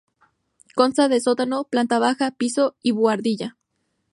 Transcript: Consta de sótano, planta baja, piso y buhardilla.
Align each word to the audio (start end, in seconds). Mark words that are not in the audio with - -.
Consta 0.79 1.09
de 1.09 1.19
sótano, 1.21 1.65
planta 1.65 1.99
baja, 1.99 2.31
piso 2.31 2.75
y 2.81 2.89
buhardilla. 2.89 3.55